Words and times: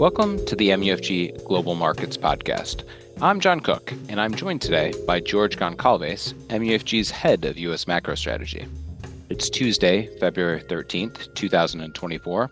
Welcome 0.00 0.42
to 0.46 0.56
the 0.56 0.70
MUFG 0.70 1.44
Global 1.44 1.74
Markets 1.74 2.16
Podcast. 2.16 2.84
I'm 3.20 3.38
John 3.38 3.60
Cook, 3.60 3.92
and 4.08 4.18
I'm 4.18 4.34
joined 4.34 4.62
today 4.62 4.94
by 5.06 5.20
George 5.20 5.58
Goncalves, 5.58 6.32
MUFG's 6.48 7.10
head 7.10 7.44
of 7.44 7.58
U.S. 7.58 7.86
macro 7.86 8.14
strategy. 8.14 8.66
It's 9.28 9.50
Tuesday, 9.50 10.08
February 10.16 10.62
13th, 10.62 11.34
2024. 11.34 12.50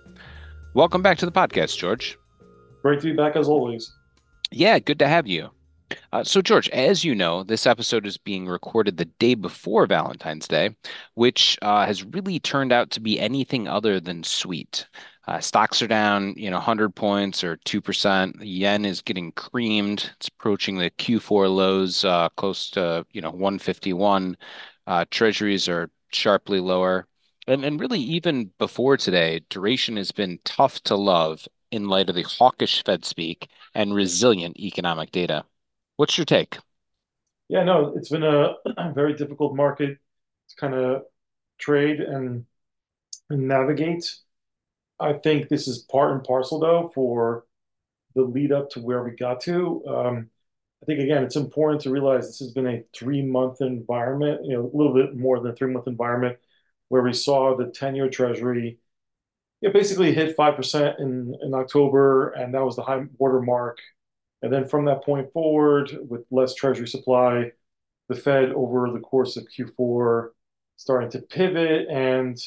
Welcome 0.75 1.00
back 1.00 1.16
to 1.16 1.25
the 1.25 1.32
podcast, 1.32 1.79
George. 1.79 2.19
Great 2.82 3.00
to 3.00 3.07
be 3.07 3.12
back 3.14 3.34
as 3.34 3.49
always. 3.49 3.91
Yeah, 4.51 4.79
good 4.79 4.99
to 4.99 5.09
have 5.09 5.27
you. 5.27 5.49
Uh, 6.12 6.25
so, 6.25 6.43
George, 6.43 6.69
as 6.69 7.03
you 7.03 7.15
know, 7.15 7.45
this 7.45 7.67
episode 7.67 8.05
is 8.05 8.19
being 8.19 8.46
recorded 8.46 8.99
the 8.99 9.07
day 9.07 9.35
before 9.35 9.87
Valentine's 9.87 10.49
Day, 10.49 10.77
which 11.15 11.59
uh, 11.62 11.87
has 11.87 12.05
really 12.05 12.41
turned 12.41 12.73
out 12.73 12.91
to 12.91 13.01
be 13.01 13.19
anything 13.19 13.67
other 13.67 14.01
than 14.01 14.23
sweet. 14.23 14.86
Uh, 15.29 15.39
stocks 15.41 15.82
are 15.82 15.87
down, 15.87 16.32
you 16.39 16.49
know, 16.49 16.57
100 16.57 16.95
points 16.95 17.45
or 17.45 17.59
2%. 17.59 18.39
The 18.39 18.49
yen 18.49 18.86
is 18.86 19.03
getting 19.03 19.31
creamed. 19.32 20.11
It's 20.17 20.29
approaching 20.29 20.79
the 20.79 20.89
Q4 20.89 21.55
lows, 21.55 22.03
uh, 22.03 22.31
close 22.31 22.71
to, 22.71 23.05
you 23.13 23.21
know, 23.21 23.29
151. 23.29 24.39
Uh, 24.86 25.05
treasuries 25.11 25.69
are 25.69 25.91
sharply 26.13 26.61
lower. 26.61 27.07
And, 27.46 27.63
and 27.63 27.79
really, 27.79 28.00
even 28.00 28.53
before 28.57 28.96
today, 28.96 29.43
duration 29.50 29.99
has 29.99 30.13
been 30.13 30.39
tough 30.46 30.81
to 30.85 30.96
love 30.96 31.47
in 31.71 31.89
light 31.89 32.08
of 32.08 32.14
the 32.14 32.22
hawkish 32.22 32.83
Fed 32.83 33.05
speak 33.05 33.50
and 33.75 33.95
resilient 33.95 34.58
economic 34.58 35.11
data. 35.11 35.45
What's 35.97 36.17
your 36.17 36.25
take? 36.25 36.56
Yeah, 37.48 37.64
no, 37.64 37.92
it's 37.98 38.08
been 38.08 38.25
a 38.25 38.55
very 38.95 39.12
difficult 39.12 39.55
market 39.55 39.98
to 40.48 40.56
kind 40.56 40.72
of 40.72 41.03
trade 41.58 42.00
and, 42.00 42.47
and 43.28 43.47
navigate. 43.47 44.11
I 45.00 45.14
think 45.14 45.48
this 45.48 45.69
is 45.69 45.78
part 45.78 46.12
and 46.12 46.25
parcel, 46.25 46.58
though, 46.61 46.91
for 46.94 47.44
the 48.14 48.22
lead 48.22 48.52
up 48.52 48.70
to 48.70 48.80
where 48.80 49.02
we 49.02 49.12
got 49.12 49.40
to. 49.42 49.84
Um, 49.86 50.30
I 50.82 50.86
think, 50.86 51.00
again, 51.00 51.24
it's 51.24 51.36
important 51.36 51.82
to 51.82 51.90
realize 51.90 52.27
this 52.27 52.38
has 52.40 52.52
been 52.52 52.66
a 52.66 52.84
three 52.94 53.22
month 53.22 53.60
environment, 53.60 54.44
you 54.44 54.55
know, 54.55 54.70
a 54.72 54.77
little 54.77 54.94
bit 54.94 55.16
more 55.16 55.40
than 55.40 55.52
a 55.52 55.55
three 55.55 55.72
month 55.72 55.86
environment 55.86 56.38
where 56.88 57.02
we 57.02 57.12
saw 57.12 57.56
the 57.56 57.66
10 57.66 57.94
year 57.94 58.08
treasury 58.08 58.78
it 59.60 59.72
basically 59.72 60.14
hit 60.14 60.36
5% 60.36 61.00
in, 61.00 61.34
in 61.42 61.52
October, 61.52 62.30
and 62.30 62.55
that 62.55 62.64
was 62.64 62.77
the 62.77 62.83
high 62.83 63.05
water 63.18 63.40
mark 63.40 63.78
and 64.42 64.52
then 64.52 64.68
from 64.68 64.84
that 64.84 65.05
point 65.05 65.33
forward, 65.33 65.96
with 66.08 66.24
less 66.30 66.55
treasury 66.55 66.86
supply, 66.86 67.52
the 68.08 68.14
Fed 68.14 68.50
over 68.52 68.90
the 68.90 69.00
course 69.00 69.36
of 69.36 69.46
Q4 69.48 70.28
starting 70.77 71.10
to 71.10 71.20
pivot 71.20 71.88
and 71.88 72.38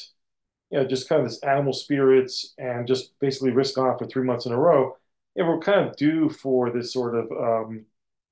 you 0.72 0.78
know, 0.78 0.86
just 0.86 1.08
kind 1.08 1.22
of 1.22 1.28
this 1.28 1.42
animal 1.42 1.72
spirits 1.72 2.54
and 2.58 2.86
just 2.88 3.18
basically 3.20 3.52
risk 3.52 3.78
on 3.78 3.96
for 3.98 4.06
three 4.06 4.24
months 4.24 4.46
in 4.46 4.52
a 4.52 4.58
row. 4.58 4.96
And 5.36 5.46
we're 5.46 5.60
kind 5.60 5.88
of 5.88 5.96
due 5.96 6.28
for 6.28 6.70
this 6.70 6.92
sort 6.92 7.14
of 7.14 7.30
um, 7.32 7.84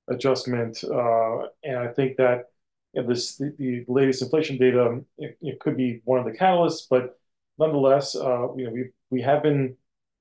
adjustment. 0.09 0.83
Uh, 0.83 1.47
and 1.63 1.77
I 1.77 1.87
think 1.87 2.17
that 2.17 2.49
you 2.93 3.01
know, 3.01 3.07
this 3.07 3.37
the, 3.37 3.53
the, 3.57 3.85
latest 3.87 4.21
inflation 4.21 4.57
data 4.57 4.99
it, 5.17 5.37
it, 5.41 5.59
could 5.59 5.77
be 5.77 6.01
one 6.03 6.19
of 6.19 6.25
the 6.25 6.37
catalysts, 6.37 6.87
but 6.89 7.17
nonetheless, 7.57 8.15
uh, 8.15 8.53
you 8.55 8.65
know, 8.65 8.71
we 8.71 8.89
we 9.09 9.21
have 9.21 9.43
been 9.43 9.77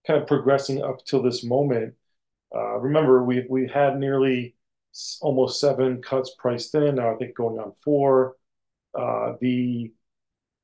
kind 0.07 0.21
of 0.23 0.29
progressing 0.29 0.83
up 0.83 1.05
till 1.05 1.23
this 1.23 1.43
moment 1.43 1.95
uh, 2.55 2.79
remember, 2.79 3.23
we 3.23 3.47
we 3.49 3.69
had 3.69 3.99
nearly 3.99 4.57
almost 5.21 5.61
seven 5.61 6.03
cuts 6.03 6.35
priced 6.39 6.75
in. 6.75 6.97
Now 6.97 7.15
I 7.15 7.17
think 7.17 7.37
going 7.37 7.59
on 7.59 7.73
four. 7.85 8.37
Uh, 8.99 9.35
the 9.41 9.93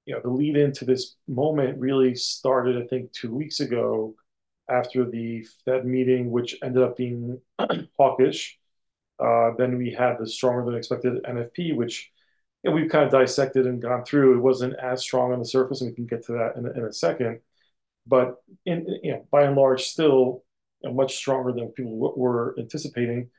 you 0.06 0.14
know 0.14 0.20
the 0.22 0.30
lead 0.30 0.56
into 0.56 0.84
this 0.84 1.16
moment 1.28 1.78
really 1.78 2.14
started, 2.14 2.82
I 2.82 2.86
think, 2.86 3.12
two 3.12 3.34
weeks 3.34 3.60
ago 3.60 4.14
after 4.70 5.04
the 5.04 5.46
Fed 5.64 5.84
meeting, 5.84 6.30
which 6.30 6.56
ended 6.62 6.82
up 6.82 6.96
being 6.96 7.40
hawkish. 7.98 8.58
Uh, 9.18 9.50
then 9.58 9.78
we 9.78 9.90
had 9.90 10.18
the 10.18 10.26
stronger 10.26 10.64
than 10.64 10.76
expected 10.76 11.22
NFP, 11.24 11.74
which 11.74 12.10
you 12.62 12.70
know, 12.70 12.76
we've 12.76 12.90
kind 12.90 13.04
of 13.04 13.10
dissected 13.10 13.66
and 13.66 13.82
gone 13.82 14.04
through. 14.04 14.36
It 14.36 14.42
wasn't 14.42 14.76
as 14.76 15.02
strong 15.02 15.32
on 15.32 15.38
the 15.38 15.44
surface, 15.44 15.80
and 15.80 15.90
we 15.90 15.94
can 15.94 16.06
get 16.06 16.24
to 16.26 16.32
that 16.32 16.56
in, 16.56 16.66
in 16.66 16.84
a 16.84 16.92
second. 16.92 17.40
But 18.06 18.36
in, 18.64 18.86
you 19.02 19.12
know, 19.12 19.26
by 19.30 19.42
and 19.42 19.56
large, 19.56 19.84
still 19.84 20.44
you 20.82 20.88
know, 20.88 20.94
much 20.94 21.16
stronger 21.16 21.52
than 21.52 21.68
people 21.68 22.14
were 22.16 22.54
anticipating. 22.58 23.30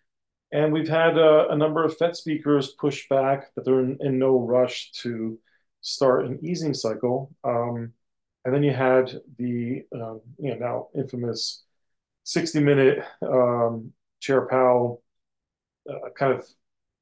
And 0.51 0.71
we've 0.71 0.87
had 0.87 1.17
uh, 1.17 1.47
a 1.49 1.57
number 1.57 1.83
of 1.83 1.97
Fed 1.97 2.15
speakers 2.15 2.69
push 2.79 3.07
back 3.09 3.53
that 3.55 3.65
they're 3.65 3.81
in, 3.81 3.97
in 3.99 4.17
no 4.17 4.39
rush 4.39 4.91
to 5.03 5.37
start 5.87 6.25
an 6.25 6.39
easing 6.43 6.73
cycle. 6.73 7.33
Um, 7.43 7.93
and 8.43 8.53
then 8.53 8.63
you 8.63 8.73
had 8.73 9.21
the 9.37 9.83
um, 9.93 10.21
you 10.37 10.51
know 10.51 10.57
now 10.57 10.87
infamous 10.95 11.63
60 12.23 12.59
minute 12.59 12.99
um, 13.21 13.93
Chair 14.19 14.47
Powell 14.47 15.01
uh, 15.89 16.09
kind 16.17 16.33
of 16.33 16.45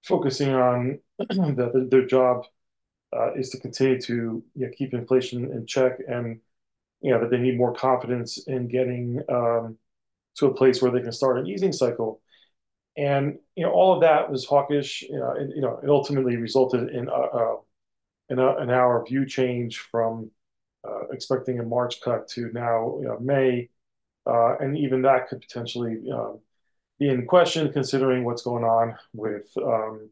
focusing 0.04 0.54
on 0.54 1.00
that 1.20 1.88
their 1.90 2.06
job 2.06 2.46
uh, 3.16 3.34
is 3.34 3.50
to 3.50 3.60
continue 3.60 4.00
to 4.02 4.44
you 4.54 4.66
know, 4.66 4.72
keep 4.78 4.94
inflation 4.94 5.52
in 5.52 5.66
check 5.66 6.00
and 6.08 6.40
you 7.02 7.12
know 7.12 7.20
that 7.22 7.32
they 7.32 7.40
need 7.40 7.58
more 7.58 7.74
confidence 7.74 8.38
in 8.48 8.68
getting 8.68 9.22
um, 9.30 9.78
to 10.36 10.48
a 10.48 10.54
place 10.54 10.82
where 10.82 10.92
they 10.92 11.02
can 11.02 11.12
start 11.12 11.40
an 11.40 11.48
easing 11.48 11.72
cycle. 11.72 12.22
And 12.98 13.40
you 13.56 13.66
know, 13.66 13.72
all 13.72 13.96
of 13.96 14.02
that 14.02 14.32
was 14.32 14.46
hawkish. 14.46 15.04
You 15.04 15.20
know, 15.20 15.32
and, 15.32 15.52
you 15.56 15.62
know, 15.62 15.80
it 15.84 15.90
ultimately 15.90 16.38
resulted 16.38 16.90
in 16.90 17.08
a, 17.08 17.56
a 18.30 18.34
in, 18.34 18.40
a, 18.40 18.56
an 18.58 18.70
hour 18.70 19.04
view 19.06 19.26
change 19.26 19.80
from 19.80 20.32
uh, 20.88 21.08
expecting 21.12 21.60
a 21.60 21.64
March 21.64 22.02
cut 22.02 22.28
to 22.30 22.52
now 22.54 22.98
you 23.02 23.08
know, 23.08 23.20
May, 23.20 23.70
uh, 24.28 24.58
and 24.58 24.78
even 24.78 25.02
that 25.04 25.28
could 25.28 25.42
potentially 25.42 25.98
um, 26.12 26.40
be 27.00 27.10
in 27.10 27.26
question 27.26 27.72
considering 27.72 28.24
what's 28.24 28.44
going 28.44 28.64
on 28.64 28.96
with 29.14 29.48
um, 29.58 30.10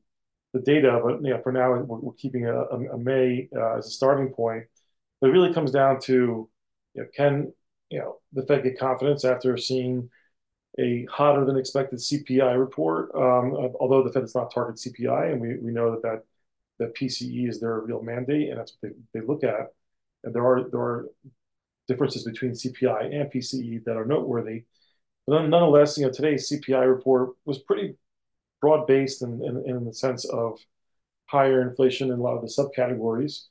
the 0.53 0.59
data. 0.59 0.99
But 1.03 1.21
you 1.23 1.29
know, 1.29 1.41
for 1.41 1.51
now, 1.51 1.73
we're, 1.73 2.13
keeping 2.13 2.47
a, 2.47 2.97
May 2.97 3.49
uh, 3.55 3.77
as 3.77 3.87
a 3.87 3.91
starting 3.91 4.29
point. 4.29 4.65
But 5.21 5.29
it 5.29 5.33
really 5.33 5.53
comes 5.53 5.71
down 5.71 5.99
to 6.01 6.49
you 6.93 7.01
know, 7.01 7.07
can 7.15 7.53
you 7.93 7.99
know, 7.99 8.17
the 8.33 8.43
Fed 8.43 8.63
get 8.63 8.79
confidence 8.79 9.23
after 9.23 9.55
seeing 9.55 10.09
a 10.79 11.05
hotter 11.11 11.45
than 11.45 11.57
expected 11.57 11.99
CPI 11.99 12.57
report. 12.57 13.11
Um, 13.13 13.55
although 13.79 14.03
the 14.03 14.11
Fed 14.11 14.23
does 14.23 14.33
not 14.33 14.51
target 14.51 14.77
CPI, 14.77 15.31
and 15.31 15.39
we, 15.39 15.57
we 15.57 15.71
know 15.71 15.99
that, 16.01 16.23
that 16.79 16.95
PCE 16.95 17.49
is 17.49 17.59
their 17.59 17.79
real 17.79 18.01
mandate, 18.01 18.49
and 18.49 18.59
that's 18.59 18.75
what 18.79 18.91
they, 19.13 19.19
they 19.19 19.25
look 19.25 19.43
at. 19.43 19.73
And 20.23 20.33
there 20.33 20.45
are 20.45 20.69
there 20.69 20.81
are 20.81 21.05
differences 21.87 22.23
between 22.23 22.51
CPI 22.51 23.13
and 23.13 23.31
PCE 23.31 23.83
that 23.85 23.97
are 23.97 24.05
noteworthy. 24.05 24.63
But 25.27 25.47
nonetheless, 25.47 25.97
you 25.97 26.05
know, 26.05 26.11
today's 26.11 26.51
CPI 26.51 26.87
report 26.87 27.31
was 27.45 27.59
pretty 27.59 27.95
broad 28.61 28.87
based 28.87 29.21
in, 29.21 29.43
in, 29.43 29.63
in 29.65 29.85
the 29.85 29.93
sense 29.93 30.25
of 30.25 30.57
higher 31.25 31.61
inflation 31.61 32.11
in 32.11 32.19
a 32.19 32.21
lot 32.21 32.35
of 32.35 32.41
the 32.41 32.47
subcategories. 32.47 33.45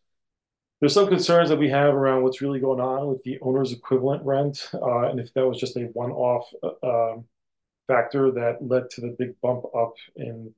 There's 0.81 0.95
some 0.95 1.09
concerns 1.09 1.49
that 1.49 1.59
we 1.59 1.69
have 1.69 1.95
around 1.95 2.23
what's 2.23 2.43
really 2.43 2.59
going 2.59 2.81
on 2.81 3.07
with 3.07 3.23
the 3.23 3.39
owner's 3.41 3.73
equivalent 3.73 4.25
rent, 4.25 4.69
uh, 4.75 5.09
and 5.09 5.21
if 5.21 5.33
that 5.35 5.47
was 5.47 5.59
just 5.59 5.77
a 5.77 5.85
one-off 5.93 6.49
uh, 6.63 7.13
um, 7.13 7.25
factor 7.87 8.33
that 8.33 8.59
led 8.61 8.91
to 8.91 9.01
the 9.01 9.15
big 9.19 9.41
bump 9.41 9.65
up 9.77 9.95
in 10.17 10.53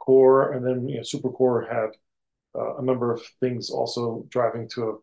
core, 0.00 0.52
and 0.52 0.66
then 0.66 0.88
you 0.88 0.96
know, 0.96 1.02
super 1.02 1.30
core 1.30 1.62
had 1.70 1.90
uh, 2.58 2.78
a 2.78 2.82
number 2.82 3.12
of 3.12 3.22
things 3.40 3.70
also 3.70 4.26
driving 4.30 4.68
to 4.70 4.82
a 4.90 4.94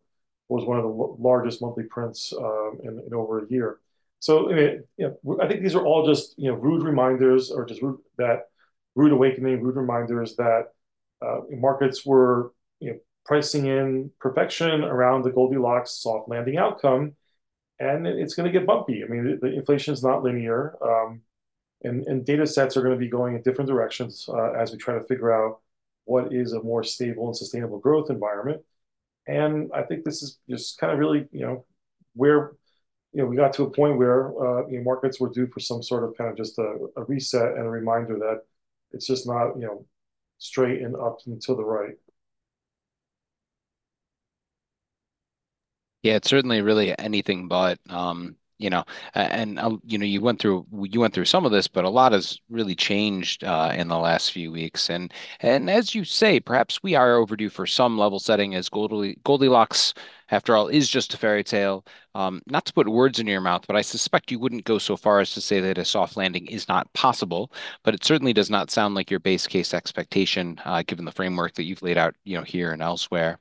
was 0.50 0.66
one 0.66 0.78
of 0.78 0.84
the 0.84 0.90
largest 0.90 1.62
monthly 1.62 1.84
prints 1.84 2.34
um, 2.38 2.80
in, 2.84 3.02
over 3.14 3.44
a 3.44 3.50
year. 3.50 3.80
So 4.20 4.50
I 4.52 4.56
mean, 4.56 4.84
you 4.98 5.16
know, 5.24 5.40
I 5.42 5.48
think 5.48 5.62
these 5.62 5.76
are 5.76 5.86
all 5.86 6.06
just 6.06 6.36
you 6.38 6.50
know 6.50 6.58
rude 6.58 6.84
reminders, 6.84 7.52
or 7.52 7.66
just 7.66 7.82
rude, 7.82 8.00
that 8.18 8.44
rude 8.96 9.12
awakening, 9.12 9.62
rude 9.62 9.76
reminders 9.76 10.36
that 10.38 10.70
uh, 11.26 11.42
markets 11.52 12.06
were 12.06 12.54
you 12.80 12.92
know 12.92 12.98
pricing 13.26 13.68
in 13.68 14.10
perfection 14.20 14.84
around 14.84 15.24
the 15.24 15.32
Goldilocks 15.32 15.92
soft 15.92 16.30
landing 16.30 16.58
outcome, 16.58 17.14
and 17.80 18.08
it's 18.08 18.34
going 18.34 18.52
to 18.52 18.58
get 18.58 18.66
bumpy. 18.66 19.04
I 19.04 19.08
mean, 19.08 19.40
the, 19.40 19.48
the 19.48 19.54
inflation 19.54 19.94
is 19.94 20.04
not 20.04 20.24
linear, 20.24 20.76
um, 20.82 21.22
and, 21.84 22.06
and 22.08 22.26
data 22.26 22.46
sets 22.48 22.76
are 22.78 22.82
going 22.82 22.94
to 22.94 23.00
be 23.00 23.10
going 23.10 23.36
in 23.36 23.42
different 23.42 23.70
directions 23.70 24.28
uh, 24.30 24.52
as 24.54 24.72
we 24.72 24.78
try 24.78 24.96
to 24.96 25.04
figure 25.04 25.32
out 25.32 25.60
what 26.06 26.34
is 26.34 26.54
a 26.54 26.64
more 26.64 26.84
stable 26.84 27.28
and 27.28 27.36
sustainable 27.38 27.80
growth 27.80 28.10
environment. 28.10 28.62
And 29.28 29.72
I 29.74 29.84
think 29.84 30.06
this 30.06 30.24
is 30.24 30.40
just 30.50 30.80
kind 30.80 30.94
of 30.94 31.00
really, 31.00 31.28
you 31.32 31.42
know, 31.42 31.66
where 32.16 32.54
you 33.14 33.22
know 33.22 33.28
we 33.28 33.36
got 33.36 33.54
to 33.54 33.64
a 33.64 33.72
point 33.72 33.98
where 33.98 34.28
uh, 34.30 34.68
you 34.68 34.78
know, 34.80 34.84
markets 34.84 35.20
were 35.20 35.30
due 35.30 35.48
for 35.48 35.60
some 35.60 35.84
sort 35.84 36.04
of 36.04 36.18
kind 36.18 36.30
of 36.32 36.38
just 36.38 36.58
a, 36.60 36.78
a 36.98 37.04
reset 37.06 37.54
and 37.54 37.66
a 37.66 37.70
reminder 37.70 38.18
that 38.20 38.44
it's 38.92 39.08
just 39.08 39.28
not 39.28 39.56
you 39.56 39.66
know 39.66 39.86
straight 40.40 40.82
and 40.82 40.96
up 40.96 41.20
and 41.28 41.42
to 41.42 41.56
the 41.56 41.64
right. 41.64 41.96
Yeah, 46.04 46.16
it's 46.16 46.30
certainly 46.30 46.62
really 46.62 46.98
anything 46.98 47.48
but. 47.48 47.80
Um, 47.90 48.38
you 48.60 48.70
know, 48.70 48.84
and 49.14 49.60
uh, 49.60 49.78
you 49.86 49.98
know, 49.98 50.06
you 50.06 50.22
went 50.22 50.40
through 50.40 50.66
you 50.90 51.00
went 51.00 51.14
through 51.14 51.26
some 51.26 51.46
of 51.46 51.52
this, 51.52 51.68
but 51.68 51.86
a 51.86 51.90
lot 51.90 52.12
has 52.12 52.40
really 52.50 52.76
changed 52.76 53.44
uh, 53.44 53.72
in 53.76 53.88
the 53.88 53.98
last 53.98 54.32
few 54.32 54.52
weeks. 54.52 54.90
And 54.90 55.14
and 55.42 55.70
as 55.70 55.94
you 55.94 56.04
say, 56.04 56.40
perhaps 56.40 56.82
we 56.82 56.96
are 56.96 57.16
overdue 57.16 57.50
for 57.50 57.68
some 57.68 57.98
level 57.98 58.20
setting 58.20 58.56
as 58.56 58.70
Goldie, 58.70 59.20
Goldilocks 59.24 59.94
after 60.32 60.56
all, 60.56 60.68
is 60.68 60.90
just 60.90 61.14
a 61.14 61.18
fairy 61.18 61.44
tale. 61.44 61.86
Um, 62.16 62.42
not 62.48 62.66
to 62.66 62.74
put 62.74 62.90
words 62.90 63.20
in 63.20 63.28
your 63.28 63.42
mouth, 63.42 63.66
but 63.68 63.76
I 63.76 63.82
suspect 63.82 64.32
you 64.32 64.40
wouldn't 64.40 64.66
go 64.66 64.78
so 64.80 64.98
far 64.98 65.20
as 65.20 65.34
to 65.34 65.42
say 65.42 65.60
that 65.62 65.78
a 65.78 65.86
soft 65.86 66.18
landing 66.18 66.48
is 66.48 66.68
not 66.68 66.92
possible. 66.94 67.52
But 67.84 67.94
it 67.94 68.04
certainly 68.04 68.34
does 68.34 68.50
not 68.50 68.72
sound 68.72 68.96
like 68.96 69.12
your 69.12 69.20
base 69.20 69.48
case 69.48 69.74
expectation, 69.74 70.60
uh, 70.66 70.84
given 70.86 71.06
the 71.06 71.12
framework 71.12 71.54
that 71.56 71.64
you've 71.64 71.84
laid 71.84 71.98
out, 71.98 72.16
you 72.24 72.38
know, 72.38 72.44
here 72.44 72.72
and 72.72 72.82
elsewhere. 72.82 73.40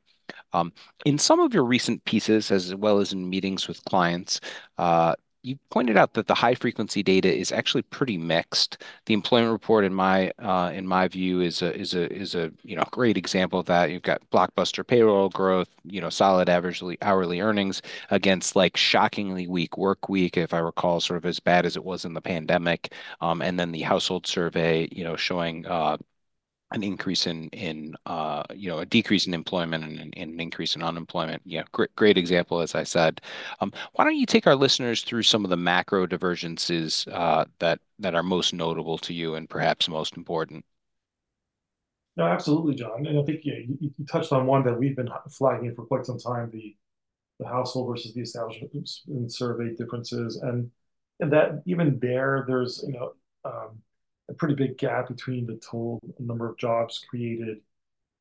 Um, 0.57 0.73
in 1.05 1.19
some 1.19 1.41
of 1.41 1.53
your 1.55 1.65
recent 1.65 2.05
pieces, 2.05 2.51
as 2.51 2.75
well 2.75 2.99
as 2.99 3.13
in 3.13 3.29
meetings 3.29 3.69
with 3.69 3.85
clients, 3.85 4.41
uh, 4.79 5.15
you 5.43 5.57
pointed 5.71 5.97
out 5.97 6.15
that 6.15 6.27
the 6.27 6.35
high 6.35 6.57
frequency 6.57 7.05
data 7.05 7.33
is 7.33 7.53
actually 7.53 7.83
pretty 7.83 8.19
mixed. 8.19 8.83
The 9.07 9.15
employment 9.15 9.53
report, 9.53 9.85
in 9.85 9.95
my 9.95 10.33
uh, 10.41 10.73
in 10.75 10.87
my 10.89 11.07
view, 11.07 11.41
is 11.41 11.63
a 11.63 11.73
is 11.79 11.95
a 11.95 12.13
is 12.13 12.35
a 12.35 12.51
you 12.65 12.75
know 12.75 12.85
great 12.91 13.17
example 13.17 13.61
of 13.61 13.67
that. 13.67 13.91
You've 13.91 14.03
got 14.03 14.29
blockbuster 14.31 14.85
payroll 14.85 15.29
growth, 15.29 15.69
you 15.85 16.01
know, 16.01 16.11
solid 16.11 16.49
average 16.49 16.83
hourly 17.03 17.41
earnings 17.41 17.81
against 18.11 18.57
like 18.57 18.77
shockingly 18.77 19.47
weak 19.47 19.79
work 19.79 20.09
week, 20.09 20.37
if 20.37 20.53
I 20.53 20.59
recall, 20.59 21.01
sort 21.01 21.19
of 21.19 21.27
as 21.27 21.39
bad 21.39 21.65
as 21.65 21.77
it 21.77 21.85
was 21.85 22.05
in 22.05 22.15
the 22.15 22.21
pandemic. 22.21 22.93
Um, 23.21 23.41
and 23.41 23.59
then 23.61 23.71
the 23.73 23.83
household 23.83 24.27
survey, 24.27 24.89
you 24.91 25.05
know, 25.05 25.17
showing 25.17 25.65
uh, 25.67 25.97
an 26.73 26.83
increase 26.83 27.27
in 27.27 27.49
in 27.51 27.95
uh, 28.07 28.43
you 28.55 28.69
know 28.69 28.79
a 28.79 28.87
decrease 28.87 29.27
in 29.27 29.35
employment 29.35 29.85
and, 29.85 29.99
and, 30.01 30.33
an 30.33 30.41
increase 30.41 30.75
in 30.75 30.83
unemployment. 30.83 31.43
Yeah, 31.45 31.63
great 31.73 31.95
great 31.97 32.19
example, 32.19 32.61
as 32.61 32.75
I 32.75 32.83
said. 32.83 33.21
Um, 33.61 33.73
why 33.95 34.05
don't 34.05 34.17
you 34.17 34.27
take 34.27 34.47
our 34.47 34.57
listeners 34.57 35.03
through 35.03 35.23
some 35.23 35.45
of 35.45 35.51
the 35.51 35.57
macro 35.57 36.07
divergences 36.07 37.07
uh, 37.13 37.45
that 37.61 37.81
that 37.99 38.15
are 38.15 38.23
most 38.23 38.53
notable 38.53 38.99
to 38.99 39.15
you 39.15 39.37
and 39.37 39.49
perhaps 39.49 39.89
most 39.89 40.17
important? 40.17 40.65
No, 42.17 42.25
absolutely, 42.25 42.75
John. 42.75 43.07
And 43.07 43.19
I 43.19 43.23
think 43.23 43.41
yeah, 43.45 43.59
you, 43.59 43.93
you 43.97 44.07
touched 44.07 44.33
on 44.33 44.47
one 44.47 44.65
that 44.65 44.79
we've 44.79 44.97
been 44.97 45.11
flagging 45.31 45.75
for 45.75 45.85
quite 45.85 46.07
some 46.07 46.19
time: 46.19 46.51
the 46.53 46.75
the 47.39 47.47
household 47.47 47.89
versus 47.89 48.15
the 48.15 48.23
establishment 48.23 48.73
and 49.07 49.31
survey 49.31 49.75
differences, 49.77 50.37
and 50.43 50.71
and 51.21 51.33
that 51.33 51.63
even 51.67 51.99
there, 52.01 52.45
there's 52.49 52.85
you 52.87 52.95
know. 52.95 53.13
Um, 53.45 53.79
a 54.29 54.35
pretty 54.35 54.55
big 54.55 54.79
gap 54.79 55.09
between 55.09 55.47
the 55.47 55.55
total 55.57 56.01
number 56.19 56.49
of 56.49 56.59
jobs 56.59 57.05
created 57.09 57.59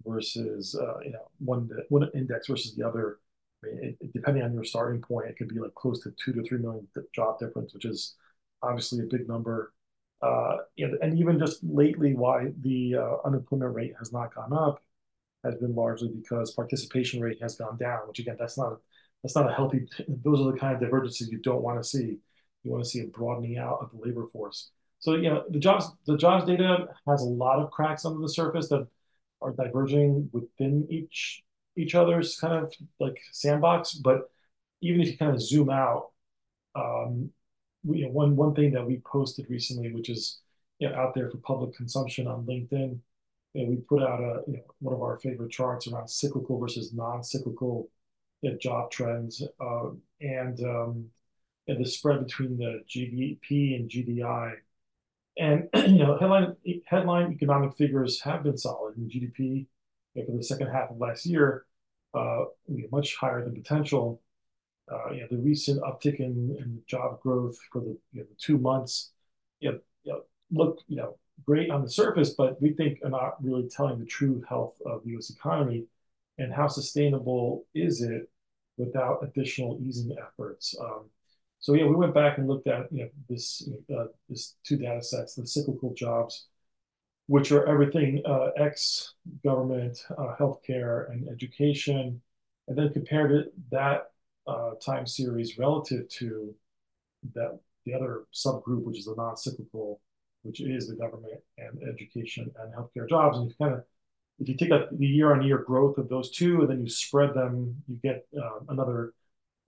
versus 0.05 0.75
uh, 0.75 0.99
you 1.03 1.11
know 1.11 1.27
one 1.39 1.69
one 1.89 2.09
index 2.13 2.47
versus 2.47 2.75
the 2.75 2.87
other. 2.87 3.19
I 3.63 3.67
mean, 3.67 3.97
it, 3.99 4.13
depending 4.13 4.43
on 4.43 4.53
your 4.53 4.63
starting 4.63 5.01
point, 5.01 5.27
it 5.27 5.37
could 5.37 5.49
be 5.49 5.59
like 5.59 5.73
close 5.75 6.01
to 6.03 6.13
two 6.23 6.33
to 6.33 6.43
three 6.43 6.59
million 6.59 6.87
job 7.13 7.39
difference, 7.39 7.73
which 7.73 7.85
is 7.85 8.15
obviously 8.61 8.99
a 8.99 9.07
big 9.09 9.27
number. 9.27 9.73
Uh, 10.21 10.57
and, 10.77 10.95
and 11.01 11.19
even 11.19 11.39
just 11.39 11.63
lately, 11.63 12.15
why 12.15 12.47
the 12.61 12.95
uh, 12.95 13.17
unemployment 13.25 13.73
rate 13.75 13.93
has 13.99 14.11
not 14.13 14.33
gone 14.33 14.53
up 14.53 14.81
has 15.43 15.55
been 15.55 15.75
largely 15.75 16.09
because 16.09 16.53
participation 16.53 17.21
rate 17.21 17.41
has 17.41 17.55
gone 17.55 17.77
down. 17.77 18.07
Which 18.07 18.19
again, 18.19 18.37
that's 18.39 18.57
not 18.57 18.79
that's 19.23 19.35
not 19.35 19.49
a 19.49 19.53
healthy. 19.53 19.87
Those 20.07 20.39
are 20.41 20.51
the 20.51 20.57
kind 20.57 20.75
of 20.75 20.81
divergences 20.81 21.29
you 21.31 21.39
don't 21.39 21.63
want 21.63 21.81
to 21.81 21.87
see. 21.87 22.19
You 22.63 22.71
want 22.71 22.83
to 22.83 22.89
see 22.89 23.01
a 23.01 23.07
broadening 23.07 23.57
out 23.57 23.79
of 23.81 23.91
the 23.91 23.97
labor 23.97 24.27
force. 24.31 24.71
So 25.05 25.13
you 25.13 25.29
know 25.29 25.43
the 25.47 25.59
jobs 25.59 25.85
the 26.07 26.17
jobs 26.17 26.45
data 26.45 26.87
has 27.07 27.21
a 27.21 27.25
lot 27.25 27.59
of 27.59 27.69
cracks 27.69 28.05
under 28.05 28.19
the 28.19 28.27
surface 28.27 28.69
that 28.69 28.87
are 29.39 29.51
diverging 29.51 30.31
within 30.33 30.87
each 30.89 31.43
each 31.77 31.93
other's 31.93 32.39
kind 32.39 32.55
of 32.55 32.73
like 32.99 33.21
sandbox. 33.31 33.93
But 33.93 34.31
even 34.81 35.01
if 35.01 35.09
you 35.09 35.17
kind 35.17 35.35
of 35.35 35.39
zoom 35.43 35.69
out, 35.69 36.07
um, 36.73 37.29
we, 37.83 37.99
you 37.99 38.05
know, 38.05 38.11
one 38.13 38.35
one 38.35 38.55
thing 38.55 38.71
that 38.71 38.87
we 38.87 38.99
posted 39.05 39.45
recently, 39.47 39.93
which 39.93 40.09
is 40.09 40.41
you 40.79 40.89
know, 40.89 40.95
out 40.95 41.13
there 41.13 41.29
for 41.29 41.37
public 41.37 41.75
consumption 41.75 42.25
on 42.25 42.43
LinkedIn, 42.47 42.97
you 43.53 43.63
know, 43.63 43.69
we 43.69 43.75
put 43.75 44.01
out 44.01 44.21
a 44.21 44.41
you 44.47 44.57
know 44.57 44.63
one 44.79 44.95
of 44.95 45.03
our 45.03 45.19
favorite 45.19 45.51
charts 45.51 45.87
around 45.87 46.07
cyclical 46.09 46.59
versus 46.59 46.93
non-cyclical 46.95 47.87
you 48.41 48.49
know, 48.51 48.57
job 48.57 48.89
trends, 48.89 49.43
uh, 49.61 49.89
and 50.21 50.59
um, 50.61 51.05
and 51.67 51.83
the 51.83 51.87
spread 51.87 52.25
between 52.25 52.57
the 52.57 52.81
GDP 52.89 53.75
and 53.75 53.87
GDI 53.87 54.55
and 55.37 55.69
you 55.75 55.99
know, 55.99 56.17
headline 56.17 56.55
headline 56.85 57.31
economic 57.31 57.75
figures 57.77 58.21
have 58.21 58.43
been 58.43 58.57
solid. 58.57 58.97
In 58.97 59.09
GDP 59.09 59.67
for 60.13 60.35
the 60.35 60.43
second 60.43 60.67
half 60.67 60.91
of 60.91 60.97
last 60.97 61.25
year, 61.25 61.65
uh, 62.13 62.45
much 62.91 63.15
higher 63.15 63.43
than 63.43 63.53
potential. 63.53 64.21
Uh, 64.91 65.11
you 65.11 65.21
know, 65.21 65.27
the 65.31 65.37
recent 65.37 65.81
uptick 65.81 66.19
in, 66.19 66.55
in 66.59 66.79
job 66.87 67.19
growth 67.21 67.57
for 67.71 67.81
the, 67.81 67.97
you 68.11 68.21
know, 68.21 68.25
the 68.29 68.35
two 68.37 68.59
months, 68.59 69.11
you 69.59 69.71
know, 69.71 69.79
you 70.03 70.13
know, 70.13 70.21
look, 70.51 70.79
you 70.87 70.95
know, 70.95 71.17
great 71.43 71.71
on 71.71 71.81
the 71.81 71.89
surface, 71.89 72.35
but 72.37 72.61
we 72.61 72.69
think 72.71 72.99
are 73.03 73.09
not 73.09 73.43
really 73.43 73.67
telling 73.67 73.99
the 73.99 74.05
true 74.05 74.43
health 74.47 74.75
of 74.85 75.03
the 75.03 75.09
U.S. 75.11 75.31
economy 75.31 75.85
and 76.37 76.53
how 76.53 76.67
sustainable 76.67 77.65
is 77.73 78.01
it 78.01 78.29
without 78.77 79.23
additional 79.23 79.79
easing 79.81 80.15
efforts. 80.21 80.75
Um, 80.79 81.05
so 81.59 81.73
yeah, 81.73 81.85
we 81.85 81.95
went 81.95 82.13
back 82.13 82.37
and 82.37 82.47
looked 82.47 82.67
at 82.67 82.91
you 82.91 83.03
know 83.03 83.09
this 83.29 83.67
uh, 83.95 84.05
this 84.29 84.55
two 84.63 84.77
data 84.77 85.01
sets, 85.01 85.35
the 85.35 85.47
cyclical 85.47 85.93
jobs, 85.93 86.47
which 87.27 87.51
are 87.51 87.65
everything 87.67 88.21
uh, 88.25 88.49
ex 88.57 89.13
government, 89.43 89.97
uh, 90.17 90.35
healthcare, 90.39 91.09
and 91.11 91.27
education, 91.29 92.21
and 92.67 92.77
then 92.77 92.93
compared 92.93 93.31
it 93.31 93.53
that 93.71 94.11
uh, 94.47 94.71
time 94.83 95.07
series 95.07 95.57
relative 95.57 96.07
to 96.09 96.53
that 97.33 97.59
the 97.85 97.93
other 97.93 98.25
subgroup, 98.33 98.83
which 98.83 98.99
is 98.99 99.05
the 99.05 99.15
non-cyclical, 99.15 99.99
which 100.43 100.61
is 100.61 100.87
the 100.87 100.95
government 100.95 101.39
and 101.57 101.81
education 101.87 102.51
and 102.59 102.73
healthcare 102.73 103.07
jobs, 103.09 103.37
and 103.37 103.49
you 103.49 103.55
kind 103.59 103.73
of 103.73 103.83
if 104.39 104.49
you 104.49 104.55
take 104.55 104.69
the 104.69 105.05
year-on-year 105.05 105.59
growth 105.59 105.97
of 105.97 106.09
those 106.09 106.29
two 106.29 106.61
and 106.61 106.69
then 106.69 106.81
you 106.81 106.89
spread 106.89 107.33
them, 107.33 107.81
you 107.87 107.95
get 108.03 108.27
uh, 108.37 108.59
another 108.67 109.13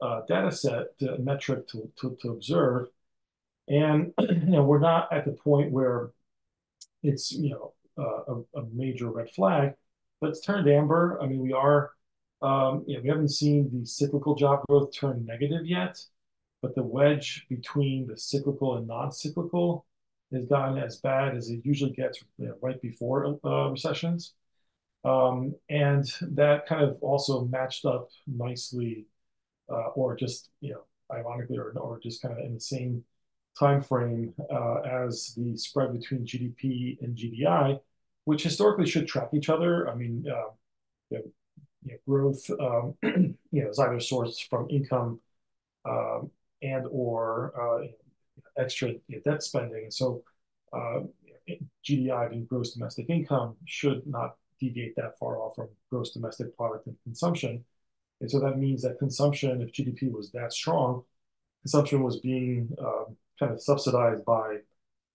uh, 0.02 0.22
data 0.28 0.52
set 0.52 0.88
uh, 1.02 1.18
metric 1.20 1.68
to, 1.70 1.92
to, 2.00 2.18
to 2.22 2.30
observe. 2.30 2.88
And 3.68 4.14
you 4.20 4.46
know, 4.46 4.64
we're 4.64 4.80
not 4.80 5.12
at 5.12 5.26
the 5.26 5.32
point 5.32 5.72
where 5.72 6.12
it's 7.04 7.32
you 7.32 7.52
know 7.52 7.74
uh, 7.98 8.34
a, 8.34 8.60
a, 8.60 8.66
major 8.74 9.10
red 9.10 9.30
flag, 9.32 9.74
but 10.22 10.30
it's 10.30 10.42
turned 10.42 10.68
amber. 10.68 11.20
I 11.22 11.28
mean, 11.28 11.40
we 11.40 11.54
are 11.54 11.92
um, 12.42 12.84
you 12.88 12.96
know, 12.96 13.04
we 13.04 13.10
haven't 13.10 13.30
seen 13.32 13.70
the 13.72 13.86
cyclical 13.86 14.36
job 14.36 14.62
growth 14.68 14.92
turn 14.96 15.26
negative 15.26 15.66
yet, 15.66 15.98
but 16.62 16.76
the 16.76 16.84
wedge 16.84 17.46
between 17.50 18.08
the 18.08 18.18
cyclical 18.18 18.78
and 18.78 18.88
non-cyclical 18.88 19.86
has 20.32 20.46
gotten 20.46 20.78
as 20.78 20.98
bad 20.98 21.36
as 21.36 21.50
it 21.50 21.62
usually 21.64 21.92
gets 21.92 22.24
you 22.38 22.48
know, 22.48 22.56
right 22.62 22.82
before 22.82 23.40
uh, 23.44 23.70
recessions. 23.70 24.34
Um, 25.04 25.56
and 25.70 26.06
that 26.22 26.68
kind 26.68 26.84
of 26.84 26.98
also 27.02 27.46
matched 27.46 27.86
up 27.86 28.10
nicely 28.28 29.06
uh, 29.70 29.90
or 29.96 30.16
just 30.16 30.50
you 30.62 30.74
know 30.74 30.82
ironically 31.12 31.58
or, 31.58 31.72
or 31.78 32.00
just 32.00 32.22
kind 32.22 32.38
of 32.38 32.44
in 32.44 32.54
the 32.54 32.60
same 32.60 33.04
time 33.58 33.82
frame 33.82 34.34
uh, 34.52 34.82
as 34.82 35.34
the 35.36 35.58
spread 35.58 35.94
between 35.94 36.26
GDP 36.26 37.02
and 37.02 37.16
GDI, 37.16 37.80
which 38.26 38.44
historically 38.44 38.86
should 38.86 39.08
track 39.08 39.30
each 39.34 39.50
other. 39.50 39.90
I 39.90 39.96
mean, 39.96 40.26
uh, 40.30 40.52
you 41.10 41.18
know, 41.18 41.24
you 41.84 41.92
know, 41.94 41.98
growth 42.08 42.50
um, 42.60 42.94
you 43.52 43.64
know 43.64 43.70
is 43.70 43.80
either 43.80 43.96
sourced 43.96 44.48
from 44.50 44.70
income 44.70 45.20
um, 45.86 46.30
and 46.62 46.86
or 46.90 47.54
uh, 47.60 47.88
extra 48.58 48.90
you 48.90 49.02
know, 49.10 49.20
debt 49.26 49.44
spending. 49.44 49.84
And 49.84 49.94
so 49.94 50.24
uh, 50.74 51.02
GDI 51.88 52.30
being 52.30 52.46
gross 52.46 52.74
domestic 52.74 53.10
income 53.10 53.56
should 53.66 54.06
not 54.06 54.36
deviate 54.60 54.96
that 54.96 55.18
far 55.20 55.38
off 55.40 55.56
from 55.56 55.70
gross 55.90 56.12
domestic 56.12 56.56
product 56.58 56.88
and 56.88 56.96
consumption. 57.04 57.64
And 58.22 58.30
so 58.30 58.40
that 58.40 58.58
means 58.58 58.82
that 58.82 59.00
consumption, 59.00 59.62
if 59.62 59.72
GDP 59.72 60.12
was 60.12 60.32
that 60.32 60.54
strong, 60.54 61.04
consumption 61.62 62.02
was 62.04 62.20
being 62.20 62.70
um, 62.80 63.16
kind 63.40 63.52
of 63.52 63.62
subsidized 63.62 64.26
by 64.26 64.58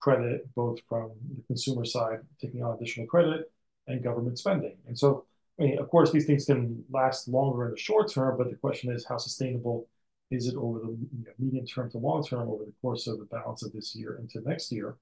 credit, 0.01 0.53
both 0.55 0.79
from 0.89 1.13
the 1.37 1.43
consumer 1.47 1.85
side, 1.85 2.21
taking 2.41 2.63
on 2.63 2.77
additional 2.77 3.07
credit, 3.07 3.51
and 3.87 4.03
government 4.03 4.39
spending. 4.39 4.77
And 4.87 4.99
so, 4.99 5.25
I 5.59 5.65
mean, 5.65 5.79
of 5.79 5.89
course, 5.89 6.11
these 6.11 6.27
things 6.27 6.45
can 6.45 6.85
last 6.91 7.29
longer 7.29 7.67
in 7.67 7.73
the 7.73 7.77
short 7.77 8.11
term, 8.13 8.37
but 8.37 8.51
the 8.51 8.57
question 8.57 8.93
is 8.93 9.05
how 9.05 9.17
sustainable 9.17 9.89
is 10.31 10.47
it 10.47 10.57
over 10.57 10.79
the 10.79 10.87
you 10.87 11.25
know, 11.25 11.33
medium 11.39 11.67
term 11.67 11.91
to 11.91 11.99
long 11.99 12.25
term 12.25 12.49
over 12.49 12.65
the 12.65 12.73
course 12.81 13.07
of 13.07 13.19
the 13.19 13.27
balance 13.27 13.63
of 13.63 13.73
this 13.73 13.95
year 13.95 14.19
into 14.21 14.41
next 14.49 14.73
year, 14.73 14.97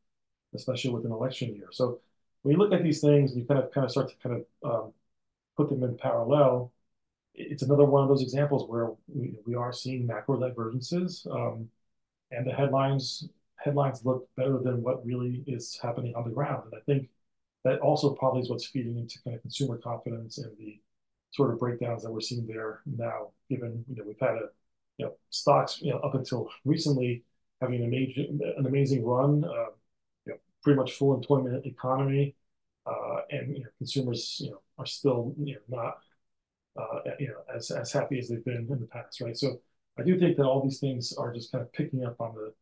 especially 0.55 0.91
with 0.91 1.05
an 1.05 1.13
election 1.13 1.55
year. 1.55 1.69
So 1.71 2.01
when 2.43 2.53
you 2.53 2.59
look 2.59 2.73
at 2.73 2.83
these 2.83 3.01
things, 3.01 3.37
you 3.37 3.45
kind 3.45 3.63
of 3.63 3.71
kind 3.73 3.85
of 3.85 3.91
start 3.91 4.09
to 4.11 4.17
kind 4.29 4.45
of 4.63 4.71
um, 4.71 4.93
put 5.57 5.69
them 5.69 5.83
in 5.85 5.97
parallel 5.97 6.73
it's 7.35 7.63
another 7.63 7.85
one 7.85 8.03
of 8.03 8.09
those 8.09 8.23
examples 8.23 8.69
where 8.69 8.91
we, 9.09 9.35
we 9.47 9.55
are 9.55 9.73
seeing 9.73 10.07
macro 10.07 10.39
divergences, 10.39 11.27
um, 11.31 11.69
and 12.31 12.47
the 12.47 12.53
headlines 12.53 13.29
headlines 13.57 14.05
look 14.05 14.29
better 14.37 14.59
than 14.59 14.83
what 14.83 15.05
really 15.05 15.45
is 15.47 15.79
happening 15.83 16.15
on 16.15 16.25
the 16.25 16.31
ground. 16.31 16.65
And 16.73 16.75
I 16.81 16.85
think 16.87 17.11
that 17.65 17.81
also 17.81 18.15
probably 18.15 18.43
is 18.43 18.51
what's 18.51 18.67
feeding 18.67 18.99
into 18.99 19.21
kind 19.23 19.37
of 19.37 19.43
consumer 19.43 19.77
confidence 19.79 20.39
and 20.39 20.57
the 20.59 20.81
sort 21.31 21.53
of 21.53 21.59
breakdowns 21.59 22.03
that 22.03 22.13
we're 22.13 22.21
seeing 22.21 22.47
there 22.47 22.81
now, 22.87 23.31
given 23.49 23.85
you 23.89 23.97
know 23.97 24.05
we've 24.07 24.21
had 24.21 24.35
a 24.37 24.49
you 24.99 25.07
know 25.07 25.13
stocks 25.31 25.81
you 25.83 25.93
know 25.93 25.99
up 26.01 26.15
until 26.15 26.51
recently 26.65 27.25
having 27.61 27.81
an 27.81 27.87
amazing 27.87 28.41
an 28.59 28.67
amazing 28.67 29.05
run, 29.05 29.45
uh, 29.45 29.71
you 30.27 30.33
know 30.33 30.39
pretty 30.63 30.77
much 30.79 30.93
full 30.93 31.15
employment 31.15 31.65
economy, 31.67 32.35
uh, 32.87 33.21
and 33.31 33.57
you 33.57 33.63
know 33.65 33.71
consumers 33.79 34.41
you 34.41 34.51
know 34.51 34.61
are 34.79 34.87
still 34.87 35.35
you 35.39 35.55
know 35.55 35.79
not 35.79 35.99
uh, 36.79 37.01
you 37.19 37.29
know, 37.29 37.43
as 37.55 37.71
as 37.71 37.93
happy 37.93 38.19
as 38.19 38.29
they've 38.29 38.45
been 38.45 38.67
in 38.69 38.81
the 38.81 38.87
past, 38.87 39.21
right? 39.21 39.37
So 39.37 39.61
I 39.99 40.03
do 40.03 40.19
think 40.19 40.37
that 40.37 40.45
all 40.45 40.63
these 40.63 40.79
things 40.79 41.13
are 41.13 41.33
just 41.33 41.53
kind 41.53 41.63
of 41.63 41.73
picking 41.73 42.05
up 42.05 42.21
on 42.21 42.35
the 42.35 42.53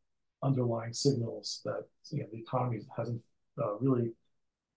underlying 0.42 0.92
signals 0.92 1.60
that 1.64 1.84
you 2.10 2.20
know 2.20 2.26
the 2.32 2.38
economy 2.38 2.80
hasn't 2.96 3.20
uh, 3.62 3.74
really 3.80 4.12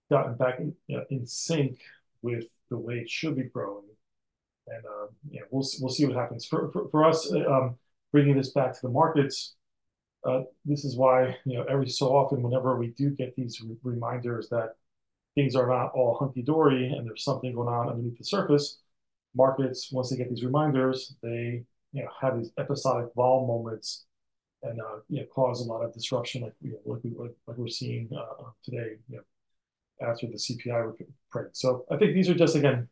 gotten 0.09 0.35
back 0.35 0.59
in, 0.59 0.75
you 0.87 0.97
know, 0.97 1.05
in 1.09 1.25
sync 1.25 1.79
with 2.21 2.45
the 2.69 2.77
way 2.77 2.95
it 2.95 3.09
should 3.09 3.35
be 3.35 3.43
growing. 3.43 3.85
And 4.67 4.85
um, 4.85 5.07
we'll 5.49 5.67
we'll 5.79 5.91
see 5.91 6.05
what 6.05 6.15
happens 6.15 6.45
for 6.45 6.71
for, 6.71 6.89
for 6.89 7.05
us. 7.05 7.31
Um, 7.31 7.77
bringing 8.11 8.35
this 8.35 8.51
back 8.51 8.73
to 8.73 8.79
the 8.83 8.89
markets, 8.89 9.55
uh, 10.25 10.41
this 10.65 10.83
is 10.85 10.95
why 10.97 11.37
you 11.45 11.57
know 11.57 11.63
every 11.63 11.89
so 11.89 12.07
often, 12.07 12.43
whenever 12.43 12.77
we 12.77 12.87
do 12.87 13.09
get 13.09 13.35
these 13.35 13.61
re 13.61 13.75
reminders 13.83 14.49
that 14.49 14.75
things 15.35 15.55
are 15.55 15.67
not 15.67 15.91
all 15.93 16.17
hunky 16.17 16.41
dory 16.41 16.87
and 16.87 17.07
there's 17.07 17.23
something 17.23 17.53
going 17.55 17.69
on 17.69 17.89
underneath 17.89 18.17
the 18.17 18.23
surface, 18.23 18.80
markets 19.35 19.89
once 19.91 20.09
they 20.09 20.17
get 20.17 20.29
these 20.29 20.43
reminders, 20.43 21.15
they 21.21 21.63
you 21.93 22.03
know 22.03 22.09
have 22.21 22.37
these 22.37 22.51
episodic 22.57 23.09
vol 23.15 23.47
moments 23.47 24.05
and 24.63 24.79
uh, 24.79 24.99
you 25.09 25.19
know 25.19 25.25
cause 25.33 25.61
a 25.61 25.69
lot 25.69 25.83
of 25.83 25.93
disruption, 25.93 26.43
like 26.43 26.53
you 26.61 26.71
know, 26.71 26.93
like, 26.93 27.03
we, 27.03 27.11
like 27.17 27.57
we're 27.57 27.67
seeing 27.67 28.09
uh, 28.15 28.43
today. 28.63 28.95
You 29.09 29.17
know, 29.17 29.23
after 30.01 30.27
the 30.27 30.33
CPI 30.33 30.93
print. 31.29 31.49
So 31.53 31.85
I 31.91 31.97
think 31.97 32.13
these 32.13 32.29
are 32.29 32.33
just 32.33 32.55
again 32.55 32.87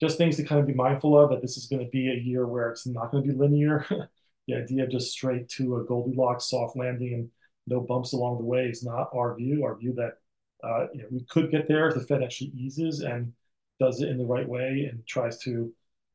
just 0.00 0.18
things 0.18 0.36
to 0.36 0.44
kind 0.44 0.60
of 0.60 0.66
be 0.66 0.74
mindful 0.74 1.18
of 1.18 1.30
that 1.30 1.40
this 1.40 1.56
is 1.56 1.66
going 1.66 1.84
to 1.84 1.90
be 1.90 2.10
a 2.10 2.14
year 2.14 2.46
where 2.46 2.70
it's 2.70 2.86
not 2.86 3.10
going 3.10 3.22
to 3.22 3.32
be 3.32 3.38
linear. 3.38 3.86
the 4.48 4.54
idea 4.54 4.84
of 4.84 4.90
just 4.90 5.12
straight 5.12 5.48
to 5.48 5.76
a 5.76 5.84
Goldilocks 5.84 6.50
soft 6.50 6.76
landing 6.76 7.14
and 7.14 7.30
no 7.66 7.80
bumps 7.80 8.12
along 8.12 8.38
the 8.38 8.44
way 8.44 8.66
is 8.66 8.84
not 8.84 9.08
our 9.14 9.34
view. 9.36 9.64
Our 9.64 9.76
view 9.76 9.94
that 9.94 10.18
uh, 10.62 10.86
you 10.92 11.02
know, 11.02 11.08
we 11.10 11.24
could 11.28 11.50
get 11.50 11.68
there 11.68 11.88
if 11.88 11.94
the 11.94 12.00
Fed 12.00 12.22
actually 12.22 12.52
eases 12.56 13.00
and 13.00 13.32
does 13.80 14.00
it 14.00 14.08
in 14.08 14.18
the 14.18 14.24
right 14.24 14.48
way 14.48 14.88
and 14.90 15.06
tries 15.06 15.38
to 15.38 15.72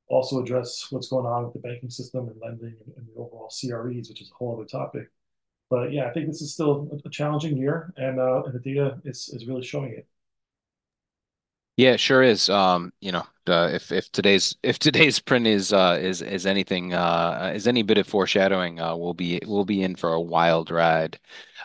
also 0.10 0.42
address 0.42 0.88
what's 0.89 1.08
going 1.08 1.25
on 1.25 1.46
with 1.46 1.54
the 1.54 1.60
banking 1.60 1.89
system 1.89 2.28
and 2.28 2.42
lending 2.42 2.75
and, 2.98 3.08
the 3.08 3.13
overall 3.16 3.50
CREs, 3.50 4.10
which 4.10 4.22
is 4.22 4.32
a 4.32 4.34
whole 4.34 4.56
other 4.56 4.66
topic. 4.66 5.10
But 5.70 5.94
yeah, 5.94 6.08
I 6.08 6.12
think 6.12 6.28
this 6.28 6.42
is 6.42 6.54
still 6.54 6.89
a, 6.92 7.08
a 7.08 7.12
challenging 7.12 7.56
year, 7.56 7.94
and, 7.96 8.20
uh, 8.20 8.44
and 8.44 8.54
the 8.54 8.60
data 8.60 9.00
is 9.06 9.30
is 9.30 9.48
really 9.48 9.63
showing 9.63 9.94
it. 9.94 10.08
Yeah, 11.79 11.91
it 11.91 12.01
sure 12.01 12.21
is. 12.21 12.50
Um, 12.50 12.91
you 13.00 13.13
know, 13.13 13.25
uh, 13.48 13.69
if 13.71 13.89
if 13.93 14.12
today's 14.12 14.53
if 14.63 14.79
today's 14.79 15.17
print 15.19 15.48
is 15.48 15.71
uh, 15.71 15.98
is 16.01 16.21
is 16.21 16.45
anything 16.45 16.93
uh, 16.93 17.53
is 17.55 17.67
any 17.67 17.83
bit 17.83 17.98
of 17.98 18.05
foreshadowing, 18.05 18.81
uh, 18.81 18.98
we'll 18.98 19.13
be 19.13 19.39
we'll 19.45 19.63
be 19.63 19.81
in 19.81 19.95
for 19.95 20.12
a 20.12 20.19
wild 20.19 20.71
ride. 20.71 21.17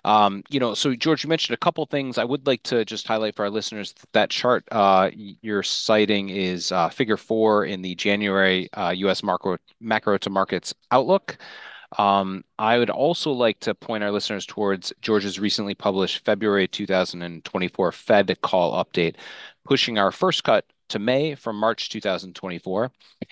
Um, 0.05 0.45
you 0.51 0.61
know, 0.61 0.75
so 0.75 0.95
George, 0.95 1.25
you 1.25 1.29
mentioned 1.29 1.55
a 1.55 1.59
couple 1.59 1.85
things. 1.87 2.17
I 2.17 2.25
would 2.25 2.47
like 2.47 2.63
to 2.65 2.85
just 2.85 3.09
highlight 3.09 3.35
for 3.35 3.45
our 3.45 3.51
listeners 3.51 3.93
that 4.13 4.31
chart 4.31 4.63
uh, 4.71 5.11
you're 5.17 5.65
citing 5.65 6.29
is 6.29 6.71
uh, 6.71 6.91
Figure 6.91 7.17
four 7.17 7.65
in 7.65 7.83
the 7.83 7.97
January 7.97 8.73
uh, 8.75 8.91
U.S. 8.91 9.25
macro 9.25 9.57
macro 9.81 10.17
to 10.19 10.31
markets 10.31 10.73
outlook. 10.93 11.39
Um, 11.99 12.45
I 12.59 12.79
would 12.79 12.91
also 12.91 13.31
like 13.31 13.61
to 13.61 13.75
point 13.75 14.03
our 14.03 14.11
listeners 14.11 14.47
towards 14.47 14.93
George's 15.01 15.39
recently 15.39 15.75
published 15.75 16.25
February 16.25 16.67
2024 16.67 17.93
Fed 17.93 18.37
call 18.43 18.85
update, 18.85 19.17
pushing 19.65 19.99
our 19.99 20.13
first 20.13 20.45
cut 20.45 20.65
to 20.89 20.99
May 20.99 21.35
from 21.35 21.57
March 21.57 21.89
2024. 21.89 22.91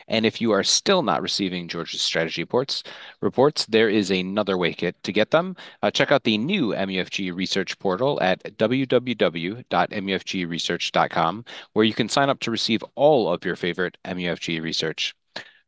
And 0.08 0.26
if 0.26 0.40
you 0.40 0.52
are 0.52 0.62
still 0.62 1.02
not 1.02 1.20
receiving 1.22 1.68
George's 1.68 2.02
strategy 2.02 2.42
reports, 2.42 2.82
reports 3.20 3.66
there 3.66 3.88
is 3.88 4.10
another 4.10 4.58
way 4.58 4.72
to 4.72 5.12
get 5.12 5.30
them. 5.30 5.56
Uh, 5.82 5.90
check 5.90 6.10
out 6.10 6.24
the 6.24 6.38
new 6.38 6.68
MUFG 6.68 7.34
research 7.34 7.78
portal 7.78 8.18
at 8.22 8.42
www.mufgresearch.com, 8.56 11.44
where 11.72 11.84
you 11.84 11.94
can 11.94 12.08
sign 12.08 12.30
up 12.30 12.40
to 12.40 12.50
receive 12.50 12.82
all 12.94 13.32
of 13.32 13.44
your 13.44 13.56
favorite 13.56 13.98
MUFG 14.04 14.62
research. 14.62 15.14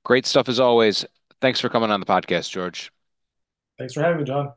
Great 0.04 0.26
stuff 0.26 0.48
as 0.48 0.60
always. 0.60 1.04
Thanks 1.40 1.60
for 1.60 1.68
coming 1.68 1.90
on 1.90 2.00
the 2.00 2.06
podcast, 2.06 2.50
George. 2.50 2.90
Thanks 3.78 3.94
for 3.94 4.02
having 4.02 4.18
me, 4.18 4.24
John. 4.24 4.52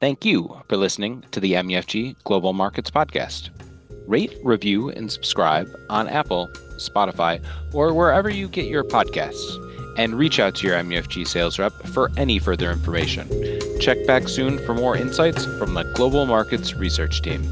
Thank 0.00 0.24
you 0.24 0.60
for 0.68 0.76
listening 0.76 1.24
to 1.30 1.40
the 1.40 1.52
MUFG 1.52 2.16
Global 2.24 2.52
Markets 2.52 2.90
Podcast. 2.90 3.63
Rate, 4.06 4.36
review, 4.42 4.90
and 4.90 5.10
subscribe 5.10 5.68
on 5.88 6.08
Apple, 6.08 6.48
Spotify, 6.76 7.42
or 7.72 7.94
wherever 7.94 8.28
you 8.28 8.48
get 8.48 8.66
your 8.66 8.84
podcasts. 8.84 9.60
And 9.96 10.14
reach 10.14 10.40
out 10.40 10.56
to 10.56 10.66
your 10.66 10.76
MUFG 10.76 11.26
sales 11.26 11.58
rep 11.58 11.72
for 11.72 12.10
any 12.16 12.38
further 12.38 12.70
information. 12.70 13.28
Check 13.80 14.06
back 14.06 14.28
soon 14.28 14.58
for 14.66 14.74
more 14.74 14.96
insights 14.96 15.44
from 15.58 15.74
the 15.74 15.84
Global 15.94 16.26
Markets 16.26 16.74
Research 16.74 17.22
Team. 17.22 17.42